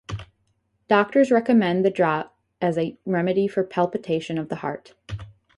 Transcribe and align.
Doctors 0.87 1.29
recommend 1.29 1.85
the 1.85 1.91
draught 1.91 2.31
as 2.59 2.75
a 2.75 2.97
remedy 3.05 3.47
for 3.47 3.63
palpitation 3.63 4.39
of 4.39 4.49
the 4.49 4.55
heart. 4.55 4.95